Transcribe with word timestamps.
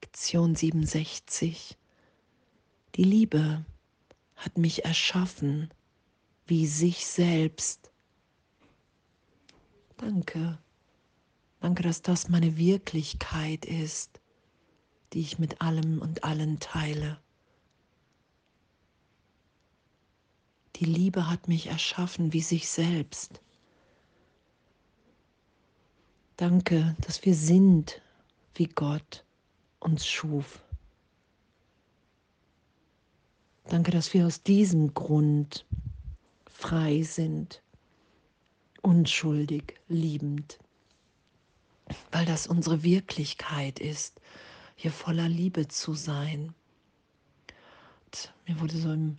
Lektion 0.00 0.54
67. 0.54 1.76
Die 2.94 3.02
Liebe 3.02 3.64
hat 4.36 4.56
mich 4.56 4.84
erschaffen 4.84 5.70
wie 6.46 6.68
sich 6.68 7.04
selbst. 7.04 7.90
Danke. 9.96 10.56
Danke, 11.58 11.82
dass 11.82 12.00
das 12.00 12.28
meine 12.28 12.56
Wirklichkeit 12.56 13.64
ist, 13.64 14.20
die 15.12 15.20
ich 15.20 15.40
mit 15.40 15.60
allem 15.60 16.00
und 16.00 16.22
allen 16.22 16.60
teile. 16.60 17.18
Die 20.76 20.84
Liebe 20.84 21.28
hat 21.28 21.48
mich 21.48 21.66
erschaffen 21.66 22.32
wie 22.32 22.42
sich 22.42 22.68
selbst. 22.68 23.40
Danke, 26.36 26.94
dass 27.00 27.24
wir 27.24 27.34
sind, 27.34 28.00
wie 28.54 28.66
Gott 28.68 29.24
uns 29.80 30.06
schuf. 30.06 30.62
Danke, 33.68 33.90
dass 33.90 34.14
wir 34.14 34.26
aus 34.26 34.42
diesem 34.42 34.94
Grund 34.94 35.66
frei 36.46 37.02
sind, 37.02 37.62
unschuldig, 38.82 39.74
liebend, 39.88 40.58
weil 42.10 42.24
das 42.24 42.46
unsere 42.46 42.82
Wirklichkeit 42.82 43.78
ist, 43.78 44.20
hier 44.74 44.90
voller 44.90 45.28
Liebe 45.28 45.68
zu 45.68 45.92
sein. 45.92 46.54
Und 48.06 48.32
mir 48.46 48.60
wurde 48.60 48.78
so 48.78 48.92
im, 48.92 49.18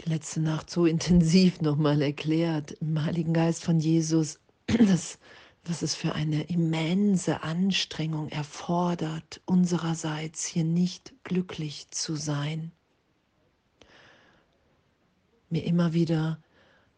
die 0.00 0.08
letzte 0.08 0.40
Nacht 0.40 0.70
so 0.70 0.86
intensiv 0.94 1.60
nochmal 1.60 2.00
erklärt 2.00 2.72
im 2.80 3.04
Heiligen 3.04 3.34
Geist 3.34 3.64
von 3.64 3.80
Jesus, 3.80 4.38
dass 4.66 5.18
was 5.64 5.82
es 5.82 5.94
für 5.94 6.14
eine 6.14 6.42
immense 6.44 7.42
Anstrengung 7.42 8.28
erfordert, 8.28 9.40
unsererseits 9.46 10.44
hier 10.44 10.64
nicht 10.64 11.14
glücklich 11.24 11.90
zu 11.90 12.16
sein. 12.16 12.70
Mir 15.48 15.64
immer 15.64 15.94
wieder 15.94 16.38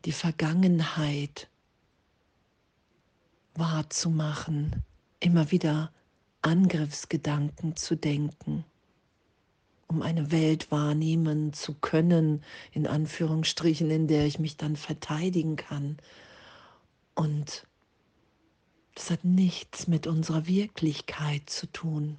die 0.05 0.13
Vergangenheit 0.13 1.49
wahrzumachen, 3.55 4.83
immer 5.21 5.51
wieder 5.51 5.93
Angriffsgedanken 6.43 7.77
zu 7.77 7.97
denken, 7.97 8.65
um 9.87 10.03
eine 10.03 10.33
Welt 10.33 10.71
wahrnehmen 10.71 11.53
zu 11.53 11.75
können, 11.75 12.43
in 12.73 12.87
Anführungsstrichen, 12.87 13.91
in 13.91 14.09
der 14.09 14.27
ich 14.27 14.39
mich 14.39 14.57
dann 14.57 14.77
verteidigen 14.77 15.57
kann. 15.57 15.97
Und 17.15 17.67
das 18.97 19.11
hat 19.11 19.25
nichts 19.25 19.87
mit 19.89 20.07
unserer 20.07 20.47
Wirklichkeit 20.47 21.51
zu 21.51 21.67
tun. 21.67 22.19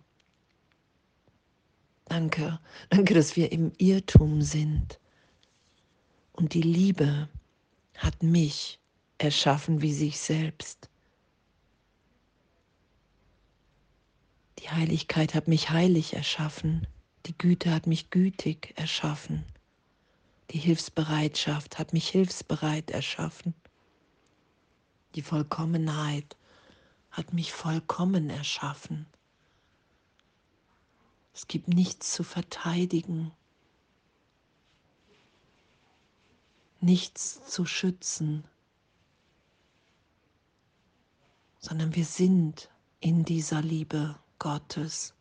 Danke, 2.06 2.60
danke, 2.90 3.16
dass 3.16 3.36
wir 3.36 3.52
im 3.52 3.74
Irrtum 3.80 4.44
sind. 4.44 5.00
Und 6.34 6.54
die 6.54 6.62
Liebe 6.62 7.28
hat 7.98 8.22
mich 8.22 8.80
erschaffen 9.18 9.82
wie 9.82 9.92
sich 9.92 10.20
selbst. 10.20 10.88
Die 14.60 14.70
Heiligkeit 14.70 15.34
hat 15.34 15.48
mich 15.48 15.72
heilig 15.72 16.14
erschaffen. 16.14 16.86
Die 17.26 17.36
Güte 17.36 17.74
hat 17.74 17.88
mich 17.88 18.12
gütig 18.12 18.74
erschaffen. 18.78 19.44
Die 20.52 20.60
Hilfsbereitschaft 20.60 21.80
hat 21.80 21.92
mich 21.92 22.08
hilfsbereit 22.08 22.92
erschaffen. 22.92 23.56
Die 25.16 25.24
Vollkommenheit 25.24 26.38
hat 27.18 27.34
mich 27.34 27.52
vollkommen 27.52 28.30
erschaffen. 28.30 29.08
Es 31.34 31.48
gibt 31.48 31.68
nichts 31.68 32.14
zu 32.14 32.24
verteidigen, 32.24 33.32
nichts 36.80 37.44
zu 37.48 37.66
schützen, 37.66 38.48
sondern 41.58 41.96
wir 41.96 42.06
sind 42.06 42.70
in 43.00 43.26
dieser 43.26 43.64
Liebe 43.64 44.20
Gottes. 44.38 45.16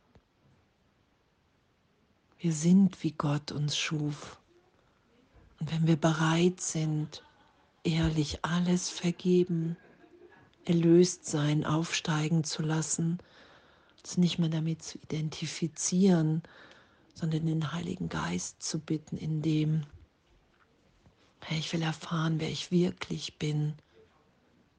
Wir 2.38 2.52
sind, 2.52 3.02
wie 3.02 3.12
Gott 3.12 3.52
uns 3.52 3.74
schuf. 3.74 4.38
Und 5.58 5.72
wenn 5.72 5.86
wir 5.86 5.96
bereit 5.96 6.60
sind, 6.60 7.24
ehrlich 7.84 8.44
alles 8.44 8.90
vergeben, 8.90 9.78
erlöst 10.66 11.26
sein 11.26 11.64
aufsteigen 11.64 12.44
zu 12.44 12.62
lassen, 12.62 13.18
uns 13.98 14.18
nicht 14.18 14.38
mehr 14.38 14.48
damit 14.48 14.82
zu 14.82 14.98
identifizieren, 14.98 16.42
sondern 17.14 17.46
den 17.46 17.72
Heiligen 17.72 18.08
Geist 18.08 18.62
zu 18.62 18.78
bitten, 18.78 19.16
in 19.16 19.42
dem, 19.42 19.86
Herr, 21.40 21.58
ich 21.58 21.72
will 21.72 21.82
erfahren, 21.82 22.40
wer 22.40 22.50
ich 22.50 22.70
wirklich 22.70 23.38
bin. 23.38 23.74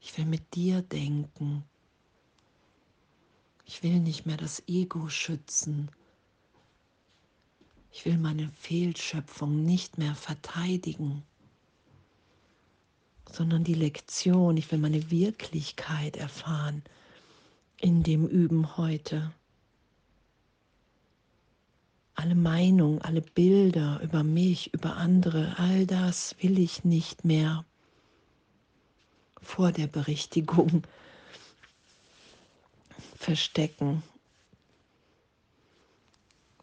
Ich 0.01 0.17
will 0.17 0.25
mit 0.25 0.53
dir 0.53 0.81
denken. 0.81 1.63
Ich 3.65 3.83
will 3.83 3.99
nicht 3.99 4.25
mehr 4.25 4.37
das 4.37 4.63
Ego 4.67 5.09
schützen. 5.09 5.89
Ich 7.91 8.05
will 8.05 8.17
meine 8.17 8.49
Fehlschöpfung 8.49 9.63
nicht 9.63 9.97
mehr 9.97 10.15
verteidigen 10.15 11.23
sondern 13.31 13.63
die 13.63 13.73
Lektion. 13.73 14.57
Ich 14.57 14.71
will 14.71 14.79
meine 14.79 15.11
Wirklichkeit 15.11 16.17
erfahren 16.17 16.83
in 17.79 18.03
dem 18.03 18.27
Üben 18.27 18.77
heute. 18.77 19.31
Alle 22.15 22.35
Meinungen, 22.35 23.01
alle 23.01 23.21
Bilder 23.21 23.99
über 24.01 24.23
mich, 24.23 24.73
über 24.73 24.97
andere, 24.97 25.55
all 25.59 25.85
das 25.85 26.35
will 26.41 26.57
ich 26.57 26.83
nicht 26.83 27.25
mehr 27.25 27.63
vor 29.39 29.71
der 29.71 29.87
Berichtigung 29.87 30.81
verstecken. 33.15 34.01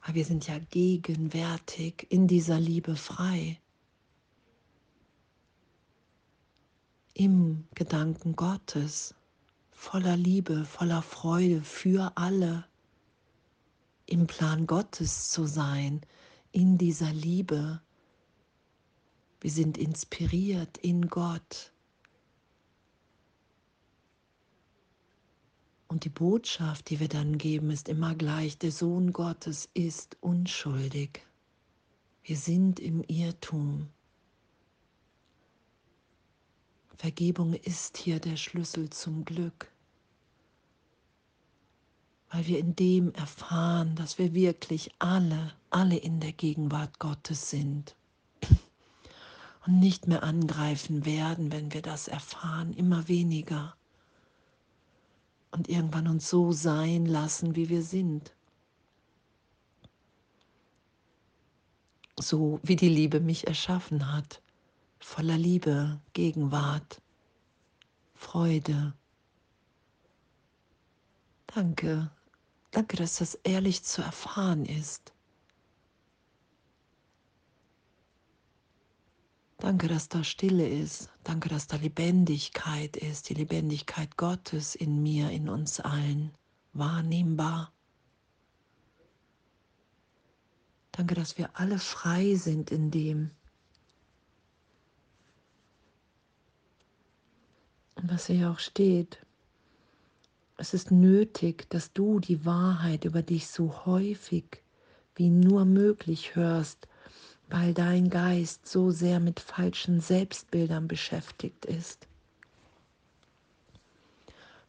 Weil 0.04 0.16
wir 0.16 0.25
sind 0.25 0.48
ja 0.48 0.58
gegenwärtig 0.70 2.06
in 2.10 2.26
dieser 2.26 2.58
Liebe 2.58 2.96
frei. 2.96 3.58
Im 7.14 7.66
Gedanken 7.75 8.34
Gottes, 8.34 9.14
voller 9.70 10.16
Liebe, 10.16 10.64
voller 10.64 11.02
Freude 11.02 11.62
für 11.62 12.12
alle, 12.16 12.64
im 14.06 14.26
Plan 14.26 14.66
Gottes 14.66 15.30
zu 15.30 15.47
sein, 15.47 16.00
in 16.52 16.76
dieser 16.76 17.12
Liebe. 17.12 17.80
Wir 19.41 19.50
sind 19.50 19.78
inspiriert 19.78 20.78
in 20.78 21.08
Gott. 21.08 21.72
Und 25.86 26.04
die 26.04 26.10
Botschaft, 26.10 26.91
die 26.91 26.98
wir 26.98 27.08
dann 27.08 27.38
geben, 27.38 27.70
ist 27.70 27.88
immer 27.88 28.14
gleich, 28.14 28.58
der 28.58 28.72
Sohn 28.72 29.12
Gottes 29.12 29.69
ist 29.75 30.16
unschuldig. 30.20 31.25
Wir 32.25 32.36
sind 32.36 32.81
im 32.81 33.04
Irrtum. 33.06 33.88
Vergebung 36.97 37.55
ist 37.55 37.97
hier 37.97 38.21
der 38.21 38.37
Schlüssel 38.37 38.91
zum 38.91 39.25
Glück, 39.25 39.71
weil 42.31 42.47
wir 42.47 42.59
in 42.59 42.77
dem 42.77 43.12
erfahren, 43.15 43.97
dass 43.97 44.19
wir 44.19 44.32
wirklich 44.32 44.91
alle, 44.99 45.53
alle 45.71 45.97
in 45.97 46.21
der 46.21 46.32
Gegenwart 46.32 46.99
Gottes 46.99 47.50
sind. 47.50 47.97
Und 49.66 49.81
nicht 49.81 50.06
mehr 50.09 50.22
angreifen 50.22 51.06
werden, 51.06 51.50
wenn 51.50 51.72
wir 51.72 51.81
das 51.81 52.06
erfahren, 52.06 52.75
immer 52.75 53.09
weniger. 53.09 53.75
Und 55.53 55.69
irgendwann 55.69 56.06
uns 56.06 56.28
so 56.28 56.53
sein 56.53 57.06
lassen, 57.06 57.56
wie 57.56 57.71
wir 57.71 57.82
sind. 57.82 58.35
So 62.19 62.61
wie 62.62 62.76
die 62.76 62.88
Liebe 62.88 63.20
mich 63.20 63.46
erschaffen 63.46 64.12
hat 64.12 64.43
voller 65.14 65.38
Liebe, 65.38 66.00
Gegenwart, 66.12 67.00
Freude. 68.16 68.94
Danke, 71.46 72.11
danke, 72.72 72.96
dass 72.96 73.19
das 73.19 73.37
ehrlich 73.44 73.84
zu 73.84 74.02
erfahren 74.02 74.66
ist. 74.66 75.12
Danke, 79.58 79.87
dass 79.87 80.08
da 80.08 80.25
Stille 80.25 80.69
ist. 80.69 81.11
Danke, 81.22 81.49
dass 81.49 81.69
da 81.69 81.76
Lebendigkeit 81.76 82.96
ist, 82.96 83.28
die 83.28 83.34
Lebendigkeit 83.34 84.17
Gottes 84.17 84.75
in 84.75 85.00
mir, 85.00 85.31
in 85.31 85.49
uns 85.49 85.78
allen, 85.78 86.32
wahrnehmbar. 86.72 87.72
Danke, 90.90 91.14
dass 91.14 91.38
wir 91.38 91.50
alle 91.56 91.78
frei 91.78 92.34
sind 92.34 92.72
in 92.72 92.90
dem, 92.90 93.31
was 98.14 98.26
hier 98.28 98.50
auch 98.50 98.61
steht, 98.61 99.19
Es 100.56 100.72
ist 100.72 100.93
nötig, 100.93 101.69
dass 101.70 101.93
du 101.93 102.20
die 102.20 102.46
Wahrheit 102.46 103.05
über 103.05 103.22
dich 103.22 103.49
so 103.49 103.84
häufig 103.87 104.62
wie 105.16 105.28
nur 105.28 105.64
möglich 105.64 106.37
hörst, 106.37 106.87
weil 107.49 107.75
dein 107.75 108.08
Geist 108.08 108.69
so 108.69 108.93
sehr 108.93 109.19
mit 109.19 109.40
falschen 109.40 110.00
Selbstbildern 110.00 110.87
beschäftigt 110.87 111.64
ist. 111.64 112.06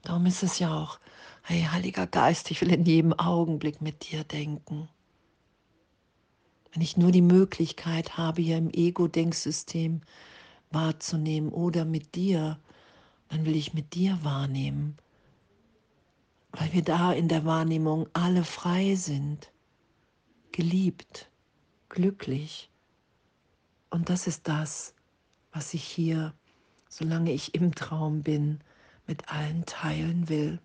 Darum 0.01 0.25
ist 0.25 0.41
es 0.41 0.57
ja 0.57 0.73
auch, 0.75 0.99
hey 1.43 1.67
Heiliger 1.71 2.07
Geist, 2.07 2.49
ich 2.49 2.61
will 2.61 2.73
in 2.73 2.85
jedem 2.85 3.13
Augenblick 3.13 3.79
mit 3.79 4.11
dir 4.11 4.23
denken. 4.23 4.89
Wenn 6.73 6.81
ich 6.81 6.97
nur 6.97 7.11
die 7.11 7.21
Möglichkeit 7.21 8.17
habe, 8.17 8.41
hier 8.41 8.57
im 8.57 8.71
Ego-Denksystem 8.71 10.01
wahrzunehmen 10.71 11.51
oder 11.51 11.85
mit 11.85 12.15
dir, 12.15 12.59
dann 13.35 13.45
will 13.45 13.57
ich 13.57 13.73
mit 13.73 13.95
dir 13.95 14.17
wahrnehmen, 14.23 14.95
weil 16.51 16.71
wir 16.71 16.83
da 16.83 17.11
in 17.11 17.27
der 17.27 17.43
Wahrnehmung 17.43 18.07
alle 18.13 18.45
frei 18.45 18.95
sind, 18.95 19.51
geliebt, 20.53 21.29
glücklich. 21.89 22.71
Und 23.89 24.09
das 24.09 24.25
ist 24.27 24.47
das, 24.47 24.93
was 25.51 25.73
ich 25.73 25.83
hier, 25.83 26.33
solange 26.87 27.33
ich 27.33 27.53
im 27.55 27.75
Traum 27.75 28.23
bin, 28.23 28.61
mit 29.05 29.27
allen 29.27 29.65
teilen 29.65 30.29
will. 30.29 30.61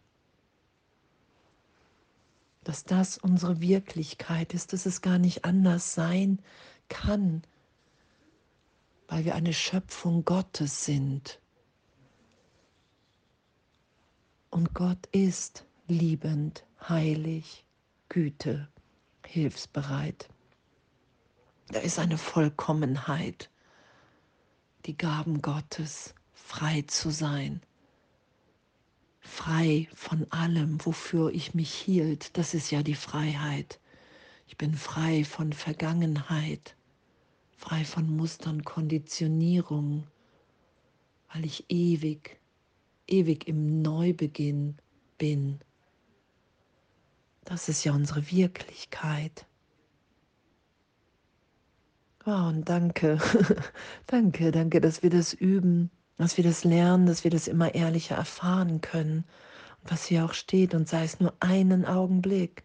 Dass 2.62 2.84
das 2.84 3.18
unsere 3.18 3.60
Wirklichkeit 3.60 4.54
ist, 4.54 4.72
dass 4.72 4.86
es 4.86 5.02
gar 5.02 5.18
nicht 5.18 5.44
anders 5.44 5.94
sein 5.94 6.40
kann, 6.88 7.42
weil 9.08 9.24
wir 9.24 9.34
eine 9.34 9.54
Schöpfung 9.54 10.24
Gottes 10.24 10.84
sind. 10.84 11.39
Und 14.50 14.74
Gott 14.74 15.06
ist 15.12 15.64
liebend, 15.86 16.64
heilig, 16.88 17.64
Güte, 18.08 18.68
hilfsbereit. 19.24 20.28
Da 21.68 21.78
ist 21.78 22.00
eine 22.00 22.18
Vollkommenheit, 22.18 23.48
die 24.86 24.96
Gaben 24.96 25.40
Gottes, 25.40 26.14
frei 26.32 26.82
zu 26.82 27.10
sein, 27.10 27.62
frei 29.20 29.88
von 29.94 30.26
allem, 30.32 30.84
wofür 30.84 31.30
ich 31.30 31.54
mich 31.54 31.72
hielt. 31.72 32.36
Das 32.36 32.52
ist 32.52 32.72
ja 32.72 32.82
die 32.82 32.96
Freiheit. 32.96 33.78
Ich 34.48 34.56
bin 34.56 34.74
frei 34.74 35.24
von 35.24 35.52
Vergangenheit, 35.52 36.74
frei 37.56 37.84
von 37.84 38.16
Mustern, 38.16 38.64
Konditionierung, 38.64 40.08
weil 41.32 41.44
ich 41.44 41.66
ewig, 41.68 42.39
ewig 43.10 43.46
im 43.48 43.82
Neubeginn 43.82 44.76
bin. 45.18 45.60
Das 47.44 47.68
ist 47.68 47.84
ja 47.84 47.92
unsere 47.92 48.30
Wirklichkeit. 48.30 49.46
Oh, 52.26 52.30
und 52.30 52.68
danke, 52.68 53.18
danke, 54.06 54.52
danke, 54.52 54.80
dass 54.80 55.02
wir 55.02 55.10
das 55.10 55.32
üben, 55.32 55.90
dass 56.18 56.36
wir 56.36 56.44
das 56.44 56.64
lernen, 56.64 57.06
dass 57.06 57.24
wir 57.24 57.30
das 57.30 57.48
immer 57.48 57.74
ehrlicher 57.74 58.14
erfahren 58.14 58.80
können. 58.80 59.24
Und 59.82 59.90
was 59.90 60.04
hier 60.04 60.24
auch 60.24 60.34
steht, 60.34 60.74
und 60.74 60.88
sei 60.88 61.04
es 61.04 61.18
nur 61.18 61.34
einen 61.40 61.86
Augenblick. 61.86 62.64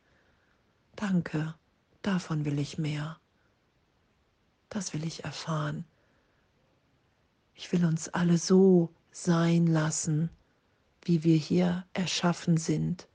Danke, 0.96 1.56
davon 2.02 2.46
will 2.46 2.60
ich 2.60 2.78
mehr. 2.78 3.18
Das 4.70 4.94
will 4.94 5.06
ich 5.06 5.24
erfahren. 5.24 5.86
Ich 7.54 7.72
will 7.72 7.86
uns 7.86 8.10
alle 8.10 8.38
so 8.38 8.94
sein 9.16 9.66
lassen, 9.66 10.30
wie 11.04 11.24
wir 11.24 11.38
hier 11.38 11.86
erschaffen 11.94 12.58
sind 12.58 13.08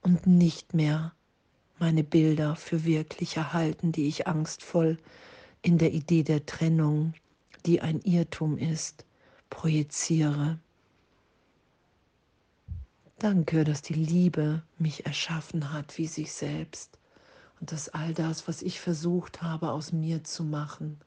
und 0.00 0.28
nicht 0.28 0.74
mehr 0.74 1.12
meine 1.80 2.04
Bilder 2.04 2.54
für 2.54 2.84
wirklich 2.84 3.36
erhalten, 3.36 3.90
die 3.90 4.06
ich 4.06 4.28
angstvoll 4.28 4.96
in 5.60 5.76
der 5.76 5.92
Idee 5.92 6.22
der 6.22 6.46
Trennung, 6.46 7.14
die 7.66 7.80
ein 7.80 8.00
Irrtum 8.02 8.56
ist, 8.56 9.04
projiziere. 9.50 10.60
Danke, 13.18 13.64
dass 13.64 13.82
die 13.82 13.94
Liebe 13.94 14.62
mich 14.78 15.04
erschaffen 15.04 15.72
hat 15.72 15.98
wie 15.98 16.06
sich 16.06 16.32
selbst 16.32 16.96
und 17.58 17.72
dass 17.72 17.88
all 17.88 18.14
das, 18.14 18.46
was 18.46 18.62
ich 18.62 18.78
versucht 18.78 19.42
habe 19.42 19.72
aus 19.72 19.90
mir 19.90 20.22
zu 20.22 20.44
machen, 20.44 21.00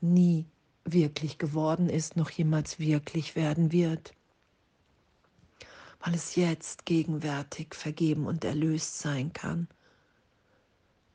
nie 0.00 0.44
wirklich 0.84 1.38
geworden 1.38 1.88
ist, 1.88 2.16
noch 2.16 2.30
jemals 2.30 2.78
wirklich 2.78 3.36
werden 3.36 3.72
wird, 3.72 4.12
weil 6.00 6.14
es 6.14 6.36
jetzt 6.36 6.86
gegenwärtig 6.86 7.74
vergeben 7.74 8.26
und 8.26 8.44
erlöst 8.44 8.98
sein 8.98 9.32
kann 9.32 9.68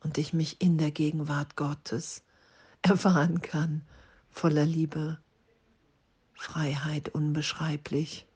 und 0.02 0.18
ich 0.18 0.34
mich 0.34 0.62
in 0.62 0.78
der 0.78 0.92
Gegenwart 0.92 1.56
Gottes 1.56 2.24
erfahren 2.82 3.42
kann, 3.42 3.82
voller 4.30 4.66
Liebe, 4.66 5.20
Freiheit 6.36 7.10
unbeschreiblich. 7.10 8.28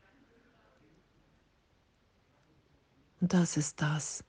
Und 3.21 3.33
das 3.33 3.57
ist 3.57 3.81
das, 3.81 4.23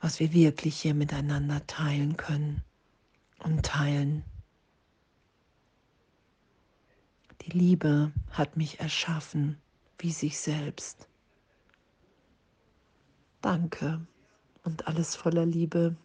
was 0.00 0.20
wir 0.20 0.32
wirklich 0.32 0.80
hier 0.80 0.94
miteinander 0.94 1.66
teilen 1.66 2.16
können 2.16 2.62
und 3.40 3.66
teilen. 3.66 4.24
Die 7.46 7.56
Liebe 7.56 8.10
hat 8.30 8.56
mich 8.56 8.80
erschaffen 8.80 9.56
wie 9.98 10.10
sich 10.10 10.40
selbst. 10.40 11.06
Danke 13.40 14.04
und 14.64 14.88
alles 14.88 15.14
voller 15.14 15.46
Liebe. 15.46 15.96